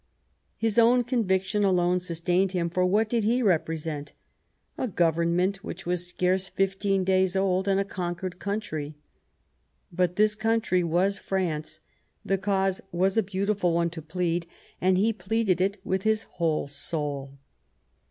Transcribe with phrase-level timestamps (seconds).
[0.57, 4.13] His own conviction alone sustained him; for what did he represent?
[4.75, 8.95] A Government which was scarce fifteen days old, and a conquered country.
[9.91, 11.81] But this country was France,
[12.25, 14.47] the cause was a beautiful one to plead,
[14.81, 17.37] and he pleaded it with his whole soul.